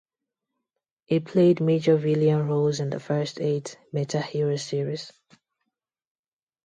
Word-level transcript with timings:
He 1.05 1.19
played 1.19 1.61
major 1.61 1.95
villain 1.95 2.47
roles 2.47 2.79
in 2.79 2.89
the 2.89 2.99
first 2.99 3.39
eight 3.39 3.77
"Metal 3.93 4.19
Hero 4.23 4.55
Series". 4.55 5.13